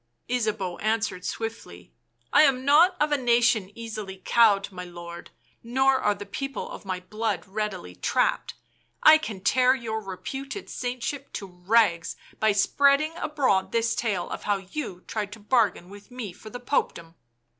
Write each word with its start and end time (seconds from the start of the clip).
Ysabeau 0.27 0.79
answered 0.79 1.23
swiftly." 1.25 1.93
I 2.33 2.41
am 2.41 2.65
not 2.65 2.97
of 2.99 3.11
a 3.11 3.17
nation 3.19 3.71
easily 3.77 4.19
cowed, 4.25 4.71
my 4.71 4.83
lord, 4.83 5.29
nor 5.61 5.99
are 5.99 6.15
the 6.15 6.25
people 6.25 6.67
of 6.71 6.85
my 6.85 7.01
blood 7.01 7.45
readily 7.45 7.93
trapped— 7.93 8.55
I 9.13 9.19
can 9.19 9.41
tear 9.41 9.75
your 9.75 10.01
reputed 10.01 10.71
saintship 10.71 11.31
to 11.33 11.45
rags 11.45 12.15
by 12.39 12.51
spreading 12.51 13.15
abroad 13.17 13.71
this 13.71 13.93
tale 13.93 14.27
of 14.31 14.41
how 14.41 14.57
you 14.57 15.01
tried 15.05 15.31
to 15.33 15.39
bargain 15.39 15.87
with 15.87 16.09
me 16.09 16.33
for 16.33 16.49
the 16.49 16.59
Popedom." 16.59 17.13